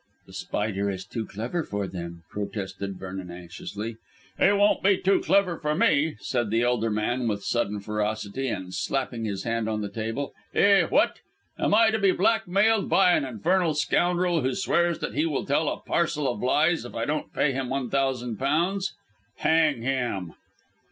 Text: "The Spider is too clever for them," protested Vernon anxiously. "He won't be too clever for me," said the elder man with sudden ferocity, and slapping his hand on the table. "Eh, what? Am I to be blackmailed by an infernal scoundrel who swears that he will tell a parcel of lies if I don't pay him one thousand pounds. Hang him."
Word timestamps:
"The 0.25 0.33
Spider 0.33 0.89
is 0.89 1.05
too 1.05 1.27
clever 1.27 1.61
for 1.63 1.85
them," 1.85 2.23
protested 2.31 2.97
Vernon 2.97 3.29
anxiously. 3.29 3.97
"He 4.39 4.51
won't 4.51 4.81
be 4.81 4.97
too 4.97 5.19
clever 5.21 5.59
for 5.59 5.75
me," 5.75 6.15
said 6.21 6.49
the 6.49 6.63
elder 6.63 6.89
man 6.89 7.27
with 7.27 7.43
sudden 7.43 7.79
ferocity, 7.79 8.47
and 8.47 8.73
slapping 8.73 9.25
his 9.25 9.43
hand 9.43 9.69
on 9.69 9.81
the 9.81 9.89
table. 9.91 10.33
"Eh, 10.55 10.87
what? 10.87 11.19
Am 11.59 11.75
I 11.75 11.91
to 11.91 11.99
be 11.99 12.11
blackmailed 12.13 12.89
by 12.89 13.11
an 13.11 13.23
infernal 13.23 13.75
scoundrel 13.75 14.41
who 14.41 14.55
swears 14.55 14.97
that 15.01 15.13
he 15.13 15.27
will 15.27 15.45
tell 15.45 15.69
a 15.69 15.79
parcel 15.81 16.27
of 16.27 16.41
lies 16.41 16.83
if 16.83 16.95
I 16.95 17.05
don't 17.05 17.31
pay 17.31 17.51
him 17.51 17.69
one 17.69 17.91
thousand 17.91 18.37
pounds. 18.37 18.95
Hang 19.43 19.83
him." 19.83 20.33